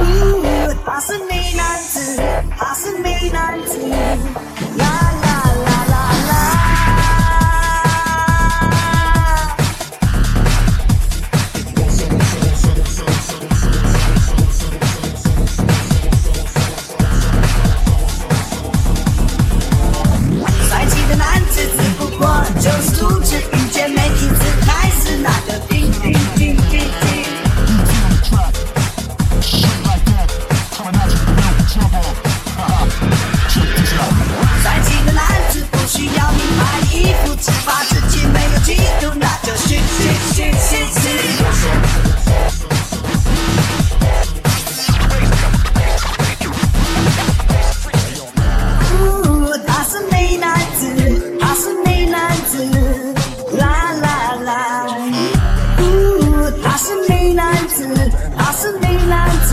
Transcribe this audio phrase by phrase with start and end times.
[0.00, 2.22] Ooh, pass me 90,
[2.56, 4.57] pass me 90.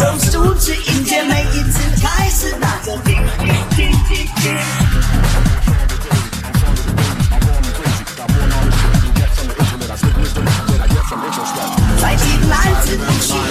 [0.00, 3.22] 总是只迎接每一次开始都个面
[3.76, 3.82] 起
[12.02, 13.49] 来起来来的再见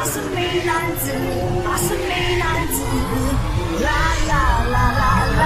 [0.00, 1.10] 我是美男子，
[1.66, 2.78] 我是美男子。
[3.82, 3.90] 啦
[4.28, 4.32] 啦
[4.70, 5.02] 啦啦
[5.40, 5.42] 啦，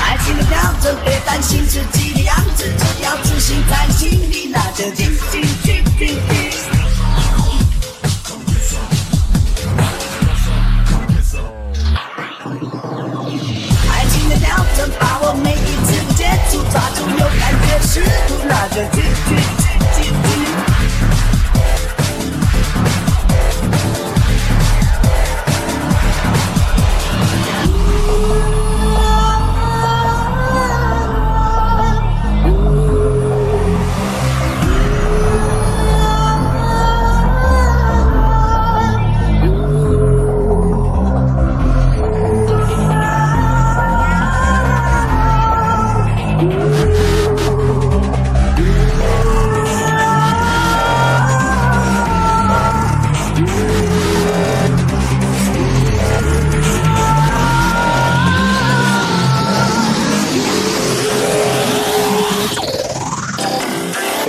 [0.00, 6.47] 爱情的标准，别担心自己的样子，只要自信在心里，那就尽情去定义。
[18.78, 19.07] just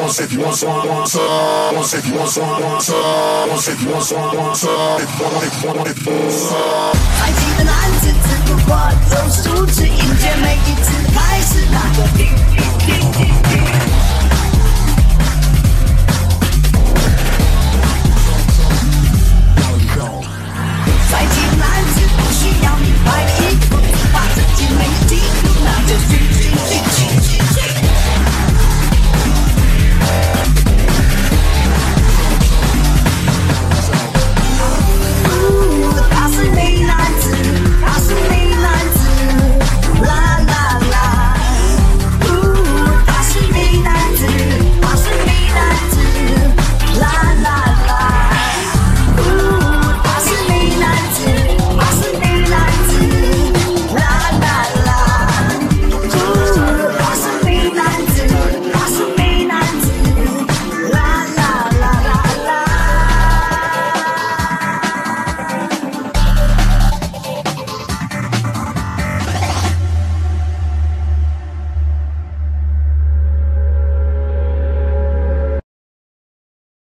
[0.09, 3.89] once if you want some once once if you want some once once if you
[3.91, 7.69] want some once if you want if you want if you want I feel an
[7.69, 10.58] antitypical part close to to India